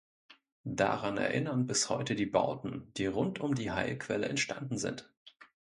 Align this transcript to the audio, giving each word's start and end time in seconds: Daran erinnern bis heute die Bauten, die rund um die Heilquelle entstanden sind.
Daran 0.65 1.17
erinnern 1.19 1.67
bis 1.67 1.91
heute 1.91 2.15
die 2.15 2.25
Bauten, 2.25 2.91
die 2.97 3.05
rund 3.05 3.39
um 3.39 3.53
die 3.53 3.69
Heilquelle 3.69 4.27
entstanden 4.27 4.79
sind. 4.79 5.11